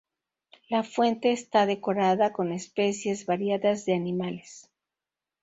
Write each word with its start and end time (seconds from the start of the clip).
La 0.69 0.81
fuente 0.81 1.31
está 1.31 1.67
decorada 1.67 2.33
con 2.33 2.53
especies 2.53 3.27
variadas 3.27 3.85
de 3.85 3.93
animales. 3.93 4.67